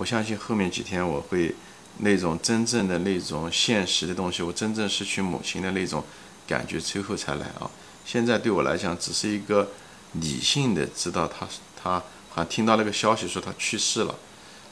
[0.00, 1.54] 我相信后面几天我会
[1.98, 6.02] 那种真正的那种现实的东西，我真正失去母亲的那种
[6.48, 7.70] 感觉，最后才来啊。
[8.06, 9.68] 现在对我来讲，只是一个
[10.14, 14.14] 理性的知道他他好像听到那个消息说他去世了，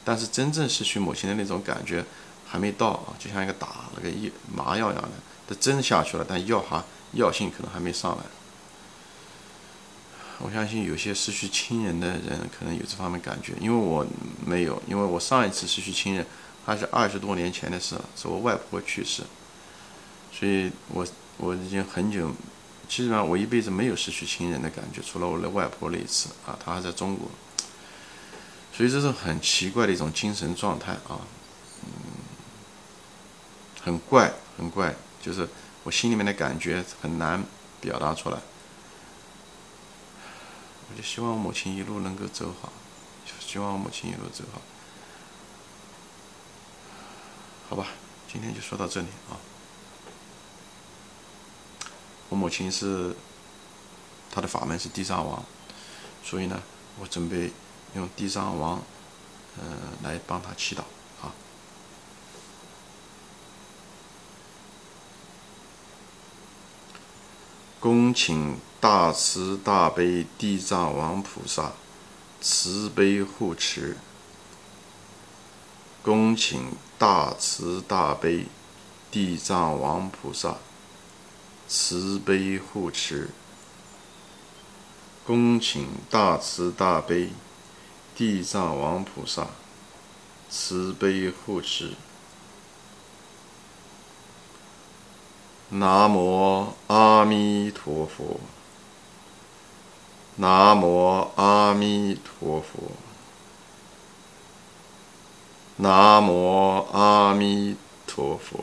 [0.02, 2.02] 但是真正失去母亲的那种感觉
[2.46, 5.10] 还没到啊，就像一个打那个一麻药一样的，
[5.54, 6.82] 的针下去了，但药哈
[7.12, 8.24] 药性可能还没上来。
[10.40, 14.06] 我相信有些失去亲人的人可能有这方面感觉，因为我
[14.46, 16.24] 没有，因为我上一次失去亲人
[16.64, 19.24] 还是二十多年前的事，是我外婆去世，
[20.32, 21.04] 所以我
[21.38, 22.30] 我已经很久，
[22.88, 27.28] 基本上我一辈子没有失去亲人的感觉，除了我的外婆那一次啊，她还在中国，
[28.72, 31.18] 所以这是很奇怪的一种精神状态啊，
[31.82, 31.90] 嗯，
[33.82, 35.48] 很怪很怪，就是
[35.82, 37.42] 我心里面的感觉很难
[37.80, 38.38] 表达出来。
[40.90, 42.72] 我就希望母亲一路能够走好，
[43.40, 44.60] 希望母亲一路走好，
[47.68, 47.88] 好吧，
[48.32, 49.36] 今天就说到这里啊。
[52.30, 53.14] 我母亲是
[54.30, 55.44] 她的法门是地藏王，
[56.24, 56.62] 所以呢，
[56.98, 57.52] 我准备
[57.94, 58.82] 用地藏王，
[59.58, 60.80] 嗯，来帮她祈祷
[61.22, 61.32] 啊。
[67.78, 68.58] 恭请。
[68.80, 71.72] 大慈大悲地藏王菩萨，
[72.40, 73.96] 慈悲护持。
[76.00, 78.46] 恭请大慈大悲
[79.10, 80.58] 地藏王菩萨，
[81.66, 83.30] 慈悲护持。
[85.26, 87.30] 恭请大慈大悲
[88.14, 89.48] 地藏王菩萨，
[90.48, 91.94] 慈悲护持。
[95.70, 98.38] 南无阿弥陀佛。
[100.40, 102.92] 南无阿弥陀佛，
[105.78, 108.60] 南无阿弥陀佛。